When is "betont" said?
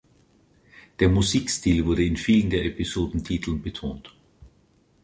3.55-4.11